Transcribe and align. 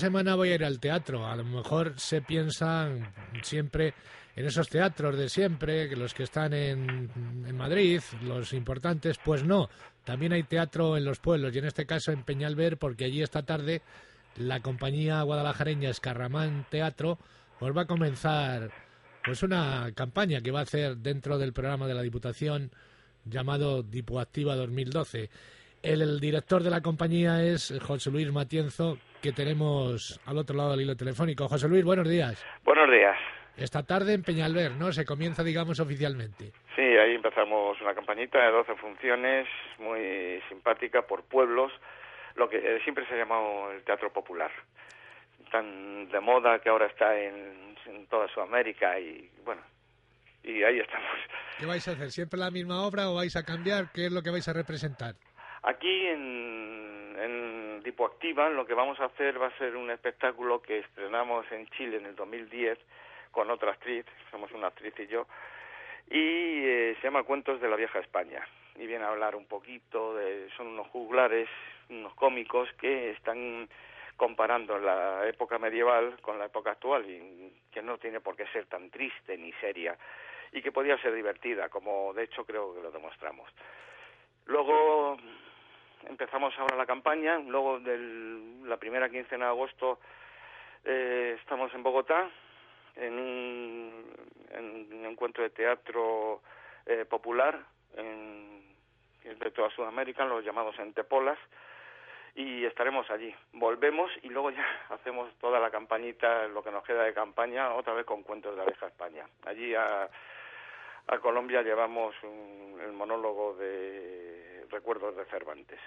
semana 0.00 0.34
voy 0.34 0.50
a 0.50 0.54
ir 0.56 0.64
al 0.64 0.80
teatro. 0.80 1.26
A 1.26 1.36
lo 1.36 1.44
mejor 1.44 1.94
se 1.96 2.22
piensan 2.22 3.12
siempre 3.42 3.94
en 4.34 4.46
esos 4.46 4.68
teatros 4.68 5.16
de 5.16 5.28
siempre, 5.28 5.88
que 5.88 5.96
los 5.96 6.14
que 6.14 6.22
están 6.22 6.52
en, 6.54 7.10
Madrid, 7.54 8.00
los 8.22 8.52
importantes, 8.52 9.18
pues 9.24 9.44
no. 9.44 9.68
También 10.04 10.32
hay 10.32 10.42
teatro 10.42 10.96
en 10.96 11.04
los 11.04 11.20
pueblos 11.20 11.54
y 11.54 11.58
en 11.58 11.66
este 11.66 11.86
caso 11.86 12.10
en 12.10 12.24
Peñalver, 12.24 12.78
porque 12.78 13.04
allí 13.04 13.22
esta 13.22 13.42
tarde 13.42 13.82
la 14.36 14.60
compañía 14.60 15.22
guadalajareña 15.22 15.90
Escarramán 15.90 16.64
Teatro 16.70 17.18
pues 17.58 17.76
va 17.76 17.82
a 17.82 17.86
comenzar 17.86 18.70
pues 19.24 19.42
una 19.42 19.90
campaña 19.94 20.40
que 20.40 20.50
va 20.50 20.60
a 20.60 20.62
hacer 20.62 20.96
dentro 20.96 21.36
del 21.36 21.52
programa 21.52 21.86
de 21.86 21.94
la 21.94 22.02
Diputación 22.02 22.70
llamado 23.24 23.82
Dipoactiva 23.82 24.56
2012. 24.56 25.28
El, 25.82 26.20
director 26.20 26.62
de 26.62 26.70
la 26.70 26.80
compañía 26.80 27.42
es 27.44 27.72
José 27.82 28.10
Luis 28.10 28.30
Matienzo, 28.32 28.98
que 29.20 29.32
tenemos 29.32 30.20
al 30.26 30.38
otro 30.38 30.56
lado 30.56 30.72
del 30.72 30.82
hilo 30.82 30.96
telefónico. 30.96 31.48
José 31.48 31.68
Luis, 31.68 31.84
buenos 31.84 32.08
días. 32.08 32.44
Buenos 32.64 32.90
días. 32.90 33.16
Esta 33.56 33.82
tarde 33.82 34.14
en 34.14 34.22
Peñalver, 34.22 34.72
¿no? 34.72 34.90
Se 34.92 35.04
comienza, 35.04 35.44
digamos, 35.44 35.80
oficialmente. 35.80 36.52
Sí, 36.74 36.82
ahí 36.82 37.14
empezamos 37.14 37.80
una 37.80 37.94
campañita 37.94 38.42
de 38.42 38.52
12 38.52 38.74
funciones, 38.76 39.46
muy 39.78 40.40
simpática, 40.48 41.02
por 41.02 41.24
pueblos, 41.24 41.70
lo 42.36 42.48
que 42.48 42.80
siempre 42.84 43.06
se 43.06 43.14
ha 43.14 43.18
llamado 43.18 43.70
el 43.72 43.82
teatro 43.82 44.12
popular. 44.12 44.50
Tan 45.50 46.08
de 46.08 46.20
moda 46.20 46.60
que 46.60 46.70
ahora 46.70 46.86
está 46.86 47.18
en, 47.18 47.76
en 47.86 48.06
toda 48.06 48.28
Sudamérica 48.28 48.98
y, 48.98 49.28
bueno, 49.44 49.60
y 50.42 50.62
ahí 50.62 50.78
estamos. 50.78 51.10
¿Qué 51.58 51.66
vais 51.66 51.86
a 51.86 51.92
hacer? 51.92 52.10
¿Siempre 52.10 52.38
la 52.38 52.50
misma 52.50 52.86
obra 52.86 53.10
o 53.10 53.16
vais 53.16 53.36
a 53.36 53.44
cambiar? 53.44 53.90
¿Qué 53.92 54.06
es 54.06 54.12
lo 54.12 54.22
que 54.22 54.30
vais 54.30 54.48
a 54.48 54.52
representar? 54.54 55.16
Aquí 55.62 56.06
en, 56.06 56.79
en 57.20 57.82
Dipoactiva 57.82 58.48
lo 58.48 58.66
que 58.66 58.74
vamos 58.74 58.98
a 59.00 59.06
hacer 59.06 59.40
va 59.40 59.46
a 59.46 59.58
ser 59.58 59.76
un 59.76 59.90
espectáculo 59.90 60.60
que 60.62 60.78
estrenamos 60.78 61.50
en 61.52 61.66
Chile 61.68 61.98
en 61.98 62.06
el 62.06 62.16
2010 62.16 62.78
con 63.30 63.50
otra 63.50 63.72
actriz, 63.72 64.04
somos 64.30 64.50
una 64.52 64.68
actriz 64.68 64.94
y 64.98 65.06
yo, 65.06 65.26
y 66.08 66.64
eh, 66.64 66.96
se 67.00 67.06
llama 67.06 67.22
Cuentos 67.22 67.60
de 67.60 67.68
la 67.68 67.76
Vieja 67.76 68.00
España. 68.00 68.46
Y 68.76 68.86
viene 68.86 69.04
a 69.04 69.08
hablar 69.08 69.36
un 69.36 69.46
poquito 69.46 70.14
de, 70.14 70.48
son 70.56 70.68
unos 70.68 70.88
juglares, 70.88 71.48
unos 71.88 72.14
cómicos 72.14 72.68
que 72.74 73.10
están 73.10 73.68
comparando 74.16 74.78
la 74.78 75.26
época 75.28 75.58
medieval 75.58 76.18
con 76.20 76.38
la 76.38 76.46
época 76.46 76.72
actual 76.72 77.08
y 77.08 77.52
que 77.72 77.82
no 77.82 77.98
tiene 77.98 78.20
por 78.20 78.36
qué 78.36 78.46
ser 78.48 78.66
tan 78.66 78.90
triste 78.90 79.36
ni 79.36 79.52
seria 79.54 79.96
y 80.52 80.60
que 80.60 80.72
podía 80.72 80.98
ser 80.98 81.14
divertida, 81.14 81.68
como 81.68 82.12
de 82.12 82.24
hecho 82.24 82.44
creo 82.44 82.74
que 82.74 82.82
lo 82.82 82.90
demostramos. 82.90 83.50
Luego 84.46 85.16
empezamos 86.08 86.56
ahora 86.58 86.76
la 86.76 86.86
campaña, 86.86 87.38
luego 87.38 87.80
de 87.80 87.98
la 88.64 88.76
primera 88.76 89.08
quincena 89.08 89.46
de 89.46 89.50
agosto 89.50 89.98
eh, 90.84 91.36
estamos 91.40 91.72
en 91.74 91.82
Bogotá 91.82 92.30
en 92.96 93.14
un, 93.14 94.04
en 94.50 94.92
un 94.92 95.06
encuentro 95.06 95.42
de 95.42 95.50
teatro 95.50 96.42
eh, 96.86 97.04
popular 97.04 97.58
en, 97.96 98.74
de 99.24 99.50
toda 99.50 99.70
Sudamérica, 99.70 100.24
los 100.24 100.44
llamados 100.44 100.78
Entepolas, 100.78 101.38
y 102.34 102.64
estaremos 102.64 103.10
allí. 103.10 103.34
Volvemos 103.52 104.10
y 104.22 104.28
luego 104.28 104.50
ya 104.50 104.66
hacemos 104.90 105.32
toda 105.38 105.60
la 105.60 105.70
campañita, 105.70 106.48
lo 106.48 106.62
que 106.62 106.70
nos 106.70 106.84
queda 106.84 107.04
de 107.04 107.14
campaña, 107.14 107.74
otra 107.74 107.94
vez 107.94 108.06
con 108.06 108.22
cuentos 108.22 108.52
de 108.52 108.58
la 108.58 108.66
vieja 108.66 108.86
España. 108.86 109.26
Allí 109.44 109.74
a, 109.74 110.08
a 111.06 111.18
Colombia 111.18 111.62
llevamos 111.62 112.14
un, 112.22 112.80
el 112.82 112.92
monólogo 112.92 113.54
de 113.54 114.39
recuerdos 114.70 115.16
de 115.16 115.24
Cervantes. 115.26 115.80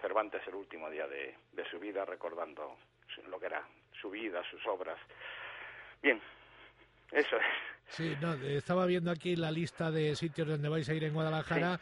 Cervantes 0.00 0.42
el 0.46 0.54
último 0.54 0.90
día 0.90 1.06
de, 1.06 1.34
de 1.52 1.70
su 1.70 1.78
vida 1.78 2.04
recordando 2.04 2.76
lo 3.28 3.38
que 3.38 3.46
era 3.46 3.66
su 4.00 4.10
vida, 4.10 4.42
sus 4.50 4.64
obras. 4.66 4.98
Bien, 6.02 6.20
eso 7.12 7.36
es. 7.36 7.42
Sí, 7.88 8.14
no, 8.20 8.34
estaba 8.34 8.86
viendo 8.86 9.10
aquí 9.10 9.36
la 9.36 9.50
lista 9.50 9.90
de 9.90 10.16
sitios 10.16 10.48
donde 10.48 10.68
vais 10.68 10.88
a 10.88 10.94
ir 10.94 11.04
en 11.04 11.14
Guadalajara 11.14 11.80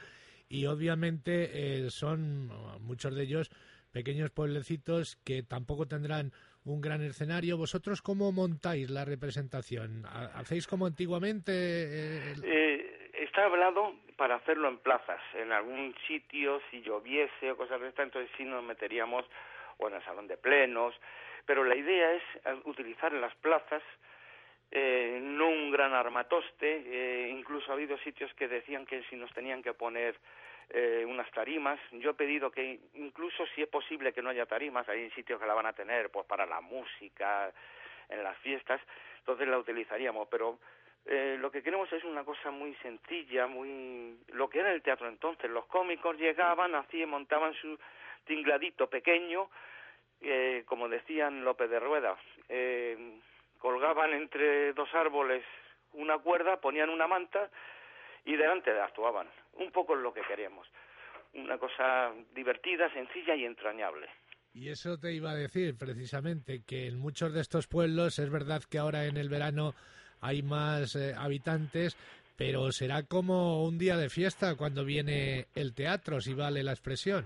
y 0.48 0.66
obviamente 0.66 1.50
eh, 1.84 1.90
son 1.90 2.48
muchos 2.82 3.14
de 3.14 3.22
ellos 3.22 3.50
pequeños 3.92 4.30
pueblecitos 4.30 5.16
que 5.24 5.42
tampoco 5.42 5.86
tendrán 5.86 6.32
un 6.64 6.80
gran 6.80 7.02
escenario. 7.02 7.56
¿Vosotros 7.56 8.02
cómo 8.02 8.32
montáis 8.32 8.90
la 8.90 9.04
representación? 9.04 10.04
¿Hacéis 10.06 10.66
como 10.66 10.86
antiguamente? 10.86 11.52
Eh, 11.52 12.34
eh, 12.42 12.71
está 13.32 13.46
hablado 13.46 13.94
para 14.18 14.34
hacerlo 14.34 14.68
en 14.68 14.76
plazas, 14.76 15.18
en 15.32 15.52
algún 15.52 15.94
sitio, 16.06 16.60
si 16.70 16.82
lloviese 16.82 17.50
o 17.50 17.56
cosas 17.56 17.80
de 17.80 17.88
esta, 17.88 18.02
entonces 18.02 18.30
sí 18.36 18.44
nos 18.44 18.62
meteríamos 18.62 19.24
o 19.78 19.88
en 19.88 19.94
el 19.94 20.04
salón 20.04 20.28
de 20.28 20.36
plenos, 20.36 20.94
pero 21.46 21.64
la 21.64 21.74
idea 21.74 22.12
es 22.12 22.22
eh, 22.44 22.60
utilizar 22.64 23.10
las 23.14 23.34
plazas 23.36 23.82
eh, 24.70 25.18
no 25.22 25.48
un 25.48 25.70
gran 25.70 25.94
armatoste, 25.94 26.82
eh, 26.84 27.30
incluso 27.30 27.70
ha 27.70 27.74
habido 27.74 27.96
sitios 28.00 28.30
que 28.34 28.48
decían 28.48 28.84
que 28.84 29.02
si 29.04 29.16
nos 29.16 29.32
tenían 29.32 29.62
que 29.62 29.72
poner 29.72 30.14
eh, 30.68 31.02
unas 31.08 31.30
tarimas, 31.30 31.80
yo 31.92 32.10
he 32.10 32.14
pedido 32.14 32.50
que 32.50 32.80
incluso 32.92 33.46
si 33.54 33.62
es 33.62 33.68
posible 33.68 34.12
que 34.12 34.20
no 34.20 34.28
haya 34.28 34.44
tarimas, 34.44 34.86
hay 34.90 35.10
sitios 35.12 35.40
que 35.40 35.46
la 35.46 35.54
van 35.54 35.66
a 35.66 35.72
tener 35.72 36.10
pues 36.10 36.26
para 36.26 36.44
la 36.44 36.60
música, 36.60 37.50
en 38.10 38.22
las 38.22 38.36
fiestas, 38.38 38.78
entonces 39.20 39.48
la 39.48 39.58
utilizaríamos, 39.58 40.28
pero 40.30 40.58
eh, 41.06 41.36
lo 41.38 41.50
que 41.50 41.62
queremos 41.62 41.92
es 41.92 42.04
una 42.04 42.24
cosa 42.24 42.50
muy 42.50 42.74
sencilla, 42.76 43.46
muy 43.46 44.18
lo 44.28 44.48
que 44.48 44.60
era 44.60 44.72
el 44.72 44.82
teatro 44.82 45.08
entonces. 45.08 45.50
Los 45.50 45.66
cómicos 45.66 46.16
llegaban, 46.16 46.74
así 46.74 47.04
montaban 47.06 47.54
su 47.54 47.78
tingladito 48.24 48.88
pequeño, 48.88 49.50
eh, 50.20 50.62
como 50.66 50.88
decían 50.88 51.44
López 51.44 51.68
de 51.68 51.80
Rueda, 51.80 52.16
eh, 52.48 53.18
colgaban 53.58 54.12
entre 54.12 54.72
dos 54.72 54.88
árboles 54.94 55.44
una 55.94 56.18
cuerda, 56.18 56.60
ponían 56.60 56.88
una 56.88 57.06
manta 57.06 57.50
y 58.24 58.36
delante 58.36 58.70
actuaban. 58.70 59.28
Un 59.54 59.70
poco 59.72 59.94
lo 59.94 60.12
que 60.12 60.22
queríamos. 60.22 60.66
Una 61.34 61.58
cosa 61.58 62.12
divertida, 62.34 62.92
sencilla 62.92 63.34
y 63.34 63.44
entrañable. 63.44 64.08
Y 64.54 64.68
eso 64.68 64.98
te 64.98 65.12
iba 65.12 65.30
a 65.30 65.34
decir 65.34 65.76
precisamente, 65.76 66.62
que 66.64 66.86
en 66.86 66.98
muchos 66.98 67.32
de 67.32 67.40
estos 67.40 67.66
pueblos 67.66 68.18
es 68.18 68.30
verdad 68.30 68.62
que 68.70 68.78
ahora 68.78 69.06
en 69.06 69.16
el 69.16 69.28
verano 69.28 69.74
hay 70.22 70.42
más 70.42 70.96
eh, 70.96 71.12
habitantes, 71.18 71.96
pero 72.38 72.72
será 72.72 73.02
como 73.02 73.64
un 73.64 73.78
día 73.78 73.96
de 73.96 74.08
fiesta 74.08 74.56
cuando 74.56 74.84
viene 74.84 75.46
el 75.54 75.74
teatro, 75.74 76.20
si 76.20 76.32
vale 76.32 76.62
la 76.62 76.72
expresión. 76.72 77.24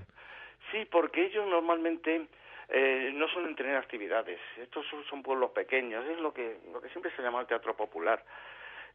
Sí, 0.73 0.87
porque 0.91 1.27
ellos 1.27 1.47
normalmente 1.47 2.27
eh, 2.69 3.13
no 3.15 3.29
suelen 3.29 3.55
tener 3.55 3.77
actividades. 3.77 4.41
Estos 4.57 4.85
son, 5.09 5.23
pueblos 5.23 5.53
pequeños, 5.53 6.05
es 6.07 6.19
lo 6.19 6.33
que, 6.33 6.59
lo 6.73 6.81
que 6.81 6.89
siempre 6.89 7.13
se 7.15 7.23
llama 7.23 7.41
el 7.41 7.47
teatro 7.47 7.77
popular. 7.77 8.25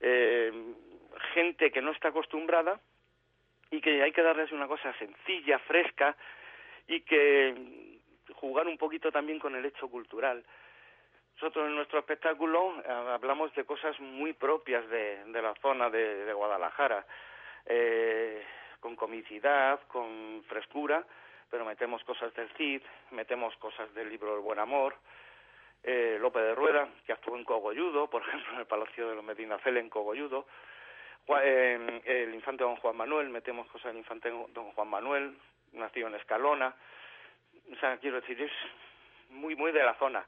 Eh, 0.01 0.51
gente 1.33 1.71
que 1.71 1.81
no 1.81 1.91
está 1.91 2.09
acostumbrada 2.09 2.79
y 3.69 3.79
que 3.79 4.01
hay 4.01 4.11
que 4.11 4.23
darles 4.23 4.51
una 4.51 4.67
cosa 4.67 4.93
sencilla, 4.97 5.59
fresca 5.59 6.17
y 6.87 7.01
que 7.01 7.99
jugar 8.33 8.67
un 8.67 8.77
poquito 8.77 9.11
también 9.11 9.39
con 9.39 9.55
el 9.55 9.65
hecho 9.65 9.87
cultural. 9.87 10.43
Nosotros 11.41 11.69
en 11.69 11.75
nuestro 11.75 11.97
espectáculo 11.97 12.83
eh, 12.85 12.87
hablamos 12.87 13.51
de 13.55 13.65
cosas 13.65 13.99
muy 13.99 14.31
propias 14.33 14.87
de, 14.89 15.41
la 15.41 15.55
zona 15.59 15.89
de, 15.89 16.31
Guadalajara, 16.33 17.03
eh, 17.65 18.45
con 18.79 18.95
comicidad, 18.95 19.79
con 19.87 20.43
frescura, 20.47 21.03
pero 21.49 21.65
metemos 21.65 22.03
cosas 22.03 22.31
del 22.35 22.47
Cid, 22.49 22.83
metemos 23.09 23.55
cosas 23.57 23.91
del 23.95 24.09
libro 24.09 24.35
El 24.35 24.41
Buen 24.41 24.59
Amor, 24.59 24.93
eh, 25.81 26.19
López 26.21 26.43
de 26.43 26.53
Rueda, 26.53 26.87
que 27.07 27.13
actuó 27.13 27.35
en 27.35 27.43
Cogolludo, 27.43 28.07
por 28.07 28.21
ejemplo, 28.27 28.53
en 28.53 28.59
el 28.59 28.67
Palacio 28.67 29.09
de 29.09 29.15
los 29.15 29.23
Medinaceli 29.23 29.79
en 29.79 29.89
Cogolludo, 29.89 30.45
eh, 31.43 32.01
el 32.05 32.35
infante 32.35 32.63
don 32.63 32.75
Juan 32.75 32.97
Manuel, 32.97 33.29
metemos 33.29 33.65
cosas 33.69 33.85
del 33.85 33.97
infante 33.97 34.29
don 34.29 34.73
Juan 34.73 34.89
Manuel, 34.89 35.35
nació 35.71 36.05
en 36.05 36.13
Escalona, 36.13 36.75
o 37.71 37.75
sea, 37.77 37.97
quiero 37.97 38.21
decir, 38.21 38.39
es 38.39 38.51
muy, 39.31 39.55
muy 39.55 39.71
de 39.71 39.83
la 39.83 39.95
zona 39.95 40.23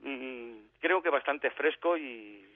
Mm, 0.00 0.58
creo 0.80 1.02
que 1.02 1.10
bastante 1.10 1.50
fresco 1.50 1.96
y, 1.96 2.46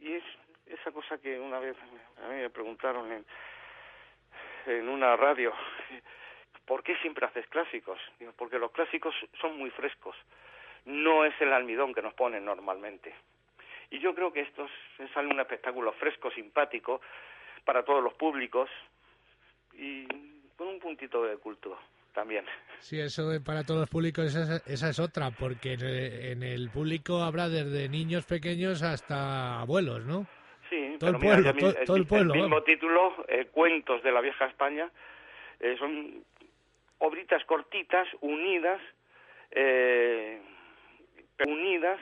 y 0.00 0.12
es 0.14 0.24
esa 0.66 0.90
cosa 0.90 1.18
que 1.18 1.38
una 1.38 1.58
vez 1.58 1.76
a 2.24 2.28
mí 2.28 2.36
me 2.36 2.50
preguntaron 2.50 3.10
en, 3.12 4.88
una 4.88 5.14
radio, 5.16 5.52
¿por 6.66 6.82
qué 6.82 6.96
siempre 6.96 7.26
haces 7.26 7.46
clásicos? 7.46 8.00
Digo, 8.18 8.32
porque 8.36 8.58
los 8.58 8.72
clásicos 8.72 9.14
son 9.40 9.56
muy 9.58 9.70
frescos, 9.70 10.16
no 10.84 11.24
es 11.24 11.40
el 11.40 11.52
almidón 11.52 11.94
que 11.94 12.02
nos 12.02 12.14
ponen 12.14 12.44
normalmente. 12.44 13.14
Y 13.90 14.00
yo 14.00 14.14
creo 14.14 14.32
que 14.32 14.40
esto 14.40 14.64
es, 14.64 15.08
es 15.08 15.16
un 15.16 15.38
espectáculo 15.38 15.92
fresco, 15.92 16.32
simpático, 16.32 17.00
para 17.64 17.84
todos 17.84 18.02
los 18.02 18.14
públicos 18.14 18.68
y 19.74 20.06
con 20.56 20.68
un 20.68 20.80
puntito 20.80 21.22
de 21.24 21.36
culto 21.36 21.78
también. 22.16 22.44
Sí, 22.80 22.98
eso 22.98 23.30
para 23.44 23.62
todos 23.62 23.80
los 23.80 23.90
públicos, 23.90 24.24
esa, 24.34 24.56
esa 24.66 24.88
es 24.88 24.98
otra, 24.98 25.30
porque 25.30 25.74
en 25.74 26.42
el, 26.42 26.70
público 26.70 27.22
habrá 27.22 27.48
desde 27.48 27.88
niños 27.88 28.24
pequeños 28.24 28.82
hasta 28.82 29.60
abuelos, 29.60 30.04
¿no? 30.06 30.26
Sí, 30.70 30.96
todo 30.98 31.12
pero 31.12 31.18
el 31.18 31.22
mira, 31.22 31.34
pueblo, 31.34 31.50
el, 31.50 31.74
todo, 31.74 31.84
todo 31.84 31.96
el 31.96 32.06
pueblo. 32.06 32.34
el 32.34 32.40
mismo 32.40 32.62
título, 32.62 33.24
eh, 33.28 33.46
Cuentos 33.52 34.02
de 34.02 34.10
la 34.10 34.20
Vieja 34.20 34.46
España, 34.46 34.90
eh, 35.60 35.76
son 35.78 36.24
obritas 36.98 37.44
cortitas, 37.44 38.08
unidas, 38.22 38.80
eh, 39.50 40.40
unidas, 41.46 42.00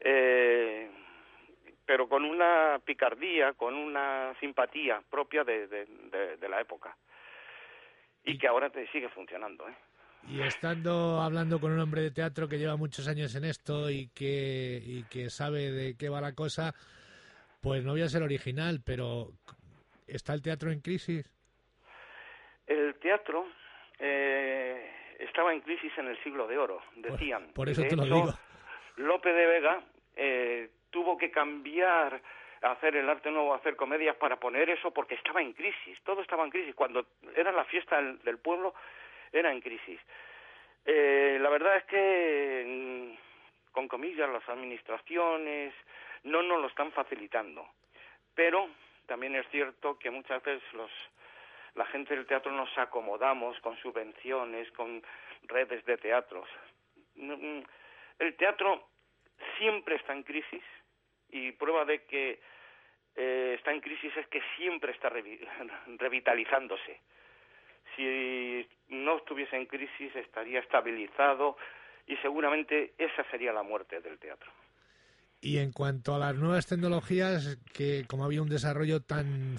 eh, 0.00 0.90
pero 1.86 2.08
con 2.08 2.24
una 2.24 2.80
picardía, 2.84 3.52
con 3.52 3.74
una 3.74 4.34
simpatía 4.40 5.00
propia 5.08 5.44
de, 5.44 5.68
de, 5.68 6.48
la 6.48 6.60
época. 6.60 6.96
Y 8.26 8.36
que 8.36 8.48
ahora 8.48 8.68
te 8.68 8.86
sigue 8.88 9.08
funcionando, 9.08 9.68
¿eh? 9.68 9.74
Y 10.28 10.42
estando 10.42 11.20
hablando 11.20 11.60
con 11.60 11.70
un 11.70 11.78
hombre 11.78 12.02
de 12.02 12.10
teatro 12.10 12.48
que 12.48 12.58
lleva 12.58 12.76
muchos 12.76 13.06
años 13.06 13.34
en 13.36 13.44
esto 13.44 13.88
y 13.88 14.08
que, 14.08 14.82
y 14.84 15.04
que 15.04 15.30
sabe 15.30 15.70
de 15.70 15.96
qué 15.96 16.08
va 16.08 16.20
la 16.20 16.34
cosa, 16.34 16.74
pues 17.62 17.84
no 17.84 17.92
voy 17.92 18.02
a 18.02 18.08
ser 18.08 18.24
original, 18.24 18.80
pero 18.84 19.28
¿está 20.08 20.34
el 20.34 20.42
teatro 20.42 20.72
en 20.72 20.80
crisis? 20.80 21.30
El 22.66 22.96
teatro 22.96 23.46
eh, 24.00 24.90
estaba 25.20 25.54
en 25.54 25.60
crisis 25.60 25.92
en 25.96 26.08
el 26.08 26.20
siglo 26.24 26.48
de 26.48 26.58
oro, 26.58 26.82
decían. 26.96 27.52
Por, 27.54 27.68
eso 27.68 27.82
te 27.82 27.94
lo 27.94 28.04
digo. 28.04 28.34
Lope 28.96 29.32
de 29.32 29.46
Vega 29.46 29.80
eh, 30.16 30.70
tuvo 30.90 31.16
que 31.16 31.30
cambiar 31.30 32.20
hacer 32.72 32.96
el 32.96 33.08
arte 33.08 33.30
nuevo, 33.30 33.54
hacer 33.54 33.76
comedias 33.76 34.16
para 34.16 34.36
poner 34.36 34.70
eso 34.70 34.90
porque 34.92 35.14
estaba 35.14 35.40
en 35.40 35.52
crisis, 35.52 35.98
todo 36.04 36.22
estaba 36.22 36.44
en 36.44 36.50
crisis. 36.50 36.74
Cuando 36.74 37.06
era 37.34 37.52
la 37.52 37.64
fiesta 37.64 38.00
del 38.00 38.38
pueblo, 38.38 38.74
era 39.32 39.52
en 39.52 39.60
crisis. 39.60 40.00
Eh, 40.84 41.38
la 41.40 41.50
verdad 41.50 41.76
es 41.76 41.84
que, 41.84 42.64
mm, 42.66 43.72
con 43.72 43.88
comillas, 43.88 44.30
las 44.30 44.48
administraciones 44.48 45.74
no 46.22 46.42
nos 46.42 46.60
lo 46.60 46.68
están 46.68 46.92
facilitando. 46.92 47.66
Pero 48.34 48.68
también 49.06 49.34
es 49.34 49.46
cierto 49.50 49.98
que 49.98 50.10
muchas 50.10 50.42
veces 50.42 50.62
los, 50.72 50.90
la 51.74 51.86
gente 51.86 52.14
del 52.14 52.26
teatro 52.26 52.52
nos 52.52 52.76
acomodamos 52.78 53.58
con 53.60 53.76
subvenciones, 53.78 54.70
con 54.72 55.02
redes 55.44 55.84
de 55.84 55.96
teatros. 55.96 56.48
Mm, 57.16 57.60
el 58.18 58.36
teatro 58.36 58.88
siempre 59.58 59.96
está 59.96 60.12
en 60.12 60.22
crisis 60.22 60.62
y 61.30 61.52
prueba 61.52 61.84
de 61.84 62.04
que 62.04 62.40
eh, 63.16 63.54
está 63.56 63.72
en 63.72 63.80
crisis 63.80 64.16
es 64.16 64.26
que 64.28 64.42
siempre 64.56 64.92
está 64.92 65.10
revitalizándose 65.98 67.00
si 67.96 68.68
no 68.88 69.16
estuviese 69.16 69.56
en 69.56 69.66
crisis 69.66 70.14
estaría 70.14 70.60
estabilizado 70.60 71.56
y 72.06 72.16
seguramente 72.18 72.92
esa 72.98 73.24
sería 73.30 73.52
la 73.52 73.62
muerte 73.62 74.00
del 74.00 74.18
teatro. 74.18 74.50
Y 75.40 75.58
en 75.58 75.72
cuanto 75.72 76.14
a 76.14 76.18
las 76.18 76.34
nuevas 76.34 76.66
tecnologías, 76.66 77.58
que 77.74 78.04
como 78.08 78.24
había 78.24 78.42
un 78.42 78.48
desarrollo 78.48 79.00
tan, 79.00 79.56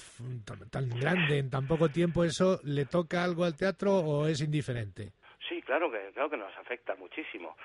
tan, 0.71 0.89
grande 0.89 1.37
en 1.37 1.49
tan 1.49 1.67
poco 1.67 1.89
tiempo, 1.89 2.23
¿eso 2.23 2.59
le 2.63 2.85
toca 2.85 3.23
algo 3.23 3.43
al 3.43 3.55
teatro 3.55 3.93
o 3.93 4.27
es 4.27 4.41
indiferente? 4.41 5.11
Sí, 5.47 5.61
claro 5.61 5.91
que, 5.91 6.11
claro 6.13 6.29
que 6.29 6.37
nos 6.37 6.55
afecta 6.57 6.95
muchísimo. 6.95 7.55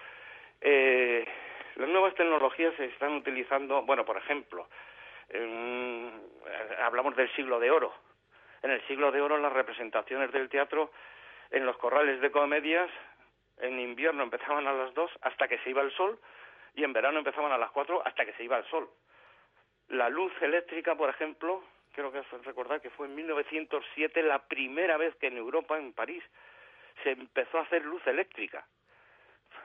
Eh, 0.61 1.25
las 1.77 1.89
nuevas 1.89 2.15
tecnologías 2.15 2.75
se 2.77 2.87
están 2.87 3.15
utilizando, 3.15 3.83
bueno, 3.83 4.05
por 4.05 4.19
ejemplo, 4.19 4.69
hablamos 6.83 7.17
del 7.17 7.33
siglo 7.35 7.59
de 7.61 7.71
oro, 7.71 7.93
en 8.63 8.71
el 8.71 8.87
siglo 8.87 9.11
de 9.11 9.21
oro 9.21 9.39
las 9.39 9.53
representaciones 9.53 10.31
del 10.33 10.49
teatro 10.49 10.91
en 11.51 11.67
los 11.67 11.77
corrales 11.77 12.21
de 12.21 12.31
comedias 12.31 12.91
en 13.59 13.79
invierno 13.79 14.23
empezaban 14.23 14.67
a 14.67 14.73
las 14.73 14.95
dos 14.95 15.11
hasta 15.23 15.49
que 15.49 15.59
se 15.59 15.71
iba 15.71 15.83
el 15.83 15.93
sol 15.93 16.19
y 16.75 16.85
en 16.85 16.93
verano 16.93 17.19
empezaban 17.19 17.53
a 17.53 17.59
las 17.59 17.71
cuatro 17.71 18.03
hasta 18.05 18.25
que 18.25 18.33
se 18.35 18.45
iba 18.45 18.59
el 18.59 18.65
sol. 18.65 18.89
La 19.89 20.09
luz 20.09 20.33
eléctrica, 20.41 20.95
por 20.95 21.11
ejemplo, 21.11 21.63
creo 21.93 22.11
que 22.11 22.23
recordar 22.45 22.81
que 22.81 22.91
fue 22.91 23.07
en 23.07 23.15
1907 23.15 24.23
la 24.23 24.39
primera 24.41 24.97
vez 24.97 25.15
que 25.17 25.27
en 25.27 25.37
Europa, 25.37 25.77
en 25.77 25.93
París, 25.93 26.25
se 27.03 27.11
empezó 27.11 27.59
a 27.59 27.63
hacer 27.63 27.85
luz 27.85 28.05
eléctrica. 28.07 28.67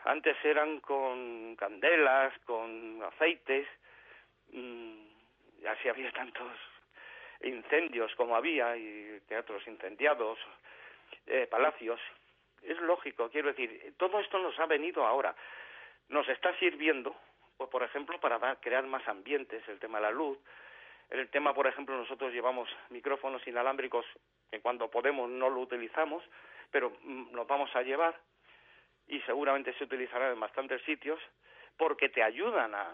Antes 0.04 0.38
eran 0.44 0.80
con 0.82 1.56
candelas, 1.56 2.38
con 2.46 3.02
aceites, 3.04 3.68
y 4.52 5.17
así 5.66 5.90
había 5.90 6.12
tantos 6.12 6.52
incendios 7.42 8.14
como 8.16 8.36
había 8.36 8.76
y 8.78 9.22
teatros 9.28 9.66
incendiados, 9.68 10.38
eh, 11.26 11.48
palacios. 11.50 12.00
Es 12.64 12.80
lógico, 12.82 13.30
quiero 13.30 13.50
decir, 13.50 13.94
todo 13.98 14.20
esto 14.20 14.40
nos 14.40 14.58
ha 14.60 14.66
venido 14.66 15.06
ahora. 15.06 15.36
Nos 16.10 16.28
está 16.30 16.58
sirviendo, 16.58 17.16
pues, 17.58 17.70
por 17.70 17.84
ejemplo, 17.84 18.20
para 18.20 18.56
crear 18.58 18.86
más 18.88 19.08
ambientes, 19.08 19.68
el 19.68 19.80
tema 19.80 20.00
de 20.00 20.06
la 20.06 20.12
luz. 20.12 20.38
El 21.10 21.30
tema, 21.30 21.54
por 21.54 21.68
ejemplo, 21.68 21.96
nosotros 21.96 22.34
llevamos 22.34 22.70
micrófonos 22.90 23.46
inalámbricos 23.48 24.06
que 24.52 24.60
cuando 24.60 24.90
podemos 24.90 25.30
no 25.30 25.50
lo 25.50 25.62
utilizamos, 25.62 26.24
pero 26.72 26.98
mm, 27.02 27.34
los 27.34 27.48
vamos 27.48 27.74
a 27.76 27.82
llevar 27.82 28.20
y 29.08 29.22
seguramente 29.22 29.74
se 29.74 29.86
utilizarán 29.86 30.34
en 30.34 30.40
bastantes 30.40 30.82
sitios 30.84 31.20
porque 31.78 32.10
te 32.10 32.24
ayudan 32.24 32.76
a, 32.76 32.94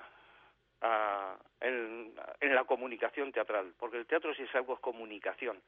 en, 1.62 2.14
la 2.42 2.64
comunicación 2.66 3.32
teatral, 3.32 3.74
porque 3.78 3.98
el 3.98 4.06
teatro 4.06 4.34
sí 4.34 4.44
es 4.44 4.56
algo 4.56 4.74
es 4.74 4.80
comunicación. 4.80 5.62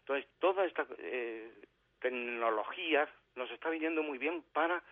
Entonces, 0.00 0.28
toda 0.38 0.64
esta 0.64 0.86
eh, 0.98 1.52
tecnología 2.00 3.08
nos 3.34 3.50
está 3.50 3.70
viniendo 3.70 4.02
muy 4.02 4.18
bien 4.18 4.44
para 4.52 4.82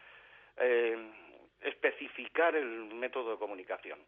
eh, 0.57 1.13
especificar 1.61 2.57
el 2.57 2.95
método 2.95 3.33
de 3.33 3.39
comunicación. 3.39 3.99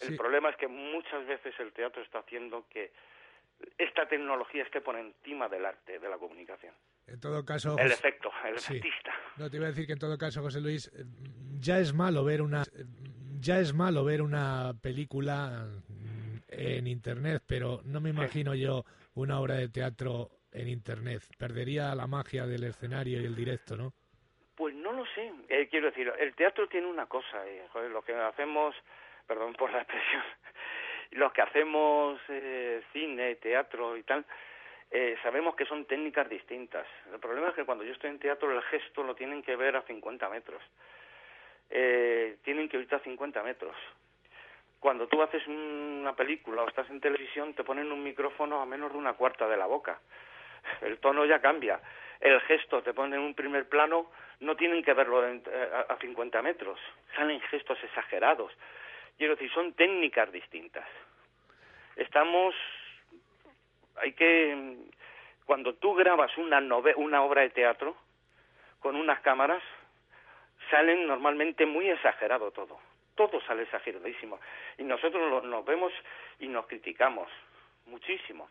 El 0.00 0.16
problema 0.16 0.48
es 0.50 0.56
que 0.56 0.66
muchas 0.66 1.26
veces 1.26 1.54
el 1.58 1.72
teatro 1.72 2.02
está 2.02 2.20
haciendo 2.20 2.66
que 2.70 2.92
esta 3.76 4.08
tecnología 4.08 4.62
esté 4.62 4.80
por 4.80 4.96
encima 4.96 5.48
del 5.48 5.66
arte, 5.66 5.98
de 5.98 6.08
la 6.08 6.16
comunicación. 6.16 6.74
En 7.06 7.20
todo 7.20 7.44
caso... 7.44 7.76
El 7.78 7.92
efecto, 7.92 8.30
el 8.44 8.54
artista. 8.54 9.12
No, 9.36 9.50
te 9.50 9.56
iba 9.56 9.66
a 9.66 9.70
decir 9.70 9.86
que 9.86 9.92
en 9.94 9.98
todo 9.98 10.16
caso, 10.16 10.40
José 10.40 10.60
Luis, 10.60 10.86
eh, 10.88 11.04
ya 11.58 11.78
es 11.78 11.92
malo 11.92 12.24
ver 12.24 12.40
una 12.40 12.64
ya 13.40 13.58
es 13.58 13.74
malo 13.74 14.04
ver 14.04 14.22
una 14.22 14.72
película 14.82 15.66
en 16.48 16.86
Internet, 16.86 17.42
pero 17.46 17.80
no 17.84 18.00
me 18.00 18.10
imagino 18.10 18.54
yo 18.54 18.84
una 19.14 19.40
obra 19.40 19.54
de 19.54 19.68
teatro 19.68 20.30
en 20.52 20.68
Internet. 20.68 21.22
Perdería 21.38 21.94
la 21.94 22.06
magia 22.06 22.46
del 22.46 22.64
escenario 22.64 23.20
y 23.20 23.24
el 23.24 23.34
directo, 23.34 23.76
¿no? 23.76 23.92
Pues 24.56 24.74
no 24.74 24.92
lo 24.92 25.04
sé. 25.14 25.32
Eh, 25.48 25.68
quiero 25.70 25.86
decir, 25.86 26.12
el 26.18 26.34
teatro 26.34 26.68
tiene 26.68 26.86
una 26.86 27.06
cosa. 27.06 27.46
Eh, 27.46 27.66
lo 27.90 28.02
que 28.02 28.14
hacemos, 28.14 28.74
perdón 29.26 29.54
por 29.54 29.72
la 29.72 29.78
expresión, 29.78 30.22
los 31.12 31.32
que 31.32 31.42
hacemos 31.42 32.20
eh, 32.28 32.82
cine, 32.92 33.36
teatro 33.36 33.96
y 33.96 34.02
tal, 34.02 34.26
eh, 34.90 35.16
sabemos 35.22 35.54
que 35.54 35.64
son 35.64 35.86
técnicas 35.86 36.28
distintas. 36.28 36.86
El 37.12 37.20
problema 37.20 37.48
es 37.48 37.54
que 37.54 37.64
cuando 37.64 37.84
yo 37.84 37.92
estoy 37.92 38.10
en 38.10 38.18
teatro 38.18 38.50
el 38.50 38.62
gesto 38.64 39.02
lo 39.02 39.14
tienen 39.14 39.42
que 39.42 39.56
ver 39.56 39.76
a 39.76 39.82
50 39.82 40.28
metros 40.28 40.62
eh, 41.70 42.36
tienen 42.42 42.68
que 42.68 42.78
irte 42.78 42.96
a 42.96 43.00
50 43.00 43.42
metros. 43.42 43.76
Cuando 44.80 45.06
tú 45.06 45.22
haces 45.22 45.46
una 45.46 46.14
película 46.16 46.62
o 46.62 46.68
estás 46.68 46.88
en 46.90 47.00
televisión, 47.00 47.54
te 47.54 47.64
ponen 47.64 47.92
un 47.92 48.02
micrófono 48.02 48.60
a 48.60 48.66
menos 48.66 48.92
de 48.92 48.98
una 48.98 49.12
cuarta 49.12 49.46
de 49.46 49.56
la 49.56 49.66
boca. 49.66 50.00
El 50.80 50.98
tono 50.98 51.24
ya 51.24 51.40
cambia. 51.40 51.80
El 52.20 52.40
gesto 52.42 52.82
te 52.82 52.92
ponen 52.92 53.20
en 53.20 53.26
un 53.26 53.34
primer 53.34 53.68
plano, 53.68 54.10
no 54.40 54.56
tienen 54.56 54.82
que 54.82 54.94
verlo 54.94 55.26
eh, 55.26 55.42
a 55.88 55.96
50 55.96 56.42
metros. 56.42 56.78
Salen 57.14 57.40
gestos 57.42 57.78
exagerados. 57.84 58.52
Quiero 59.16 59.34
decir, 59.36 59.52
son 59.52 59.74
técnicas 59.74 60.32
distintas. 60.32 60.86
Estamos. 61.96 62.54
Hay 63.96 64.12
que. 64.14 64.76
Cuando 65.44 65.74
tú 65.74 65.94
grabas 65.94 66.36
una, 66.38 66.58
una 66.96 67.22
obra 67.22 67.42
de 67.42 67.50
teatro 67.50 67.96
con 68.78 68.96
unas 68.96 69.20
cámaras, 69.20 69.62
salen 70.70 71.06
normalmente 71.06 71.66
muy 71.66 71.88
exagerado 71.88 72.50
todo. 72.50 72.78
Todo 73.14 73.40
sale 73.42 73.62
exageradísimo. 73.62 74.40
Y 74.78 74.84
nosotros 74.84 75.44
nos 75.44 75.64
vemos 75.64 75.92
y 76.38 76.48
nos 76.48 76.66
criticamos 76.66 77.28
muchísimo. 77.86 78.48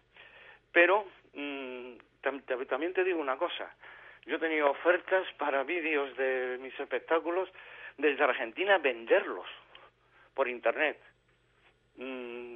Pero 0.72 1.06
mm, 1.34 1.94
también 2.22 2.94
te 2.94 3.04
digo 3.04 3.20
una 3.20 3.38
cosa. 3.38 3.74
Yo 4.26 4.36
he 4.36 4.40
tenido 4.40 4.70
ofertas 4.70 5.26
para 5.38 5.64
vídeos 5.64 6.16
de 6.18 6.58
mis 6.62 6.78
espectáculos 6.80 7.50
desde 7.98 8.24
Argentina 8.24 8.78
venderlos 8.78 9.48
por 10.34 10.48
Internet. 10.48 11.00
Mm, 11.96 12.56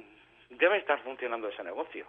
debe 0.50 0.78
estar 0.78 1.02
funcionando 1.02 1.48
ese 1.48 1.64
negocio. 1.64 2.06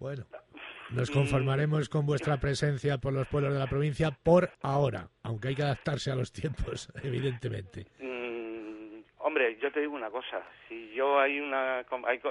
Bueno, 0.00 0.24
nos 0.90 1.10
conformaremos 1.10 1.90
con 1.90 2.06
vuestra 2.06 2.38
presencia 2.38 2.96
por 2.98 3.12
los 3.12 3.28
pueblos 3.28 3.52
de 3.52 3.58
la 3.58 3.66
provincia 3.66 4.10
por 4.10 4.48
ahora, 4.62 5.08
aunque 5.22 5.48
hay 5.48 5.54
que 5.54 5.62
adaptarse 5.62 6.10
a 6.10 6.16
los 6.16 6.32
tiempos, 6.32 6.88
evidentemente. 7.04 7.86
Mm, 7.98 9.02
hombre, 9.18 9.58
yo 9.60 9.70
te 9.70 9.80
digo 9.80 9.94
una 9.94 10.10
cosa, 10.10 10.42
si 10.66 10.90
yo 10.94 11.20
hay 11.20 11.38
una, 11.38 11.84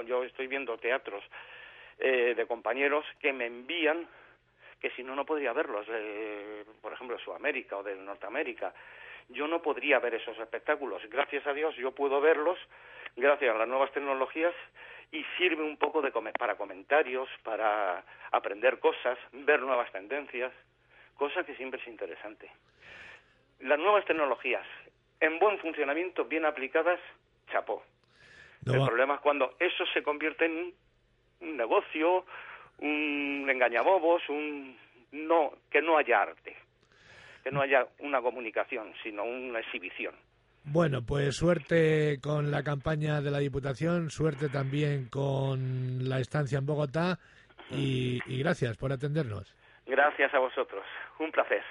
yo 0.06 0.24
estoy 0.24 0.48
viendo 0.48 0.76
teatros 0.78 1.22
eh, 1.98 2.34
de 2.36 2.46
compañeros 2.46 3.04
que 3.20 3.32
me 3.32 3.46
envían 3.46 4.06
que 4.80 4.90
si 4.92 5.04
no 5.04 5.14
no 5.14 5.26
podría 5.26 5.52
verlos, 5.52 5.86
por 6.80 6.92
ejemplo 6.92 7.16
de 7.16 7.22
Sudamérica 7.22 7.76
o 7.76 7.82
de 7.82 7.94
Norteamérica. 7.96 8.72
Yo 9.28 9.46
no 9.46 9.60
podría 9.60 9.98
ver 9.98 10.14
esos 10.14 10.38
espectáculos. 10.38 11.02
Gracias 11.10 11.46
a 11.46 11.52
Dios 11.52 11.76
yo 11.76 11.92
puedo 11.92 12.18
verlos 12.18 12.58
gracias 13.14 13.54
a 13.54 13.58
las 13.58 13.68
nuevas 13.68 13.92
tecnologías 13.92 14.54
y 15.12 15.24
sirve 15.36 15.62
un 15.62 15.76
poco 15.76 16.02
de 16.02 16.12
para 16.38 16.56
comentarios, 16.56 17.28
para 17.42 18.04
aprender 18.30 18.78
cosas, 18.78 19.18
ver 19.32 19.60
nuevas 19.60 19.90
tendencias, 19.92 20.52
cosa 21.16 21.44
que 21.44 21.56
siempre 21.56 21.80
es 21.80 21.88
interesante. 21.88 22.50
Las 23.60 23.78
nuevas 23.78 24.04
tecnologías 24.04 24.66
en 25.20 25.38
buen 25.38 25.58
funcionamiento, 25.58 26.24
bien 26.24 26.44
aplicadas, 26.44 26.98
chapó. 27.50 27.82
el 28.66 28.84
problema 28.84 29.14
es 29.14 29.20
cuando 29.20 29.54
eso 29.58 29.84
se 29.92 30.02
convierte 30.02 30.46
en 30.46 30.72
un 31.40 31.56
negocio, 31.56 32.24
un 32.78 33.46
engañabobos, 33.48 34.26
un 34.28 34.76
no 35.12 35.52
que 35.70 35.82
no 35.82 35.98
haya 35.98 36.22
arte, 36.22 36.56
que 37.42 37.50
no 37.50 37.60
haya 37.60 37.86
una 37.98 38.22
comunicación, 38.22 38.94
sino 39.02 39.24
una 39.24 39.60
exhibición. 39.60 40.14
Bueno, 40.64 41.02
pues 41.02 41.36
suerte 41.36 42.18
con 42.22 42.50
la 42.50 42.62
campaña 42.62 43.20
de 43.20 43.30
la 43.30 43.38
Diputación, 43.38 44.10
suerte 44.10 44.48
también 44.48 45.08
con 45.08 46.08
la 46.08 46.20
estancia 46.20 46.58
en 46.58 46.66
Bogotá 46.66 47.18
y, 47.70 48.20
gracias 48.38 48.76
por 48.76 48.92
atendernos. 48.92 49.54
Gracias 49.86 50.32
a 50.34 50.38
vosotros. 50.38 50.84
Un 51.18 51.32
placer. 51.32 51.62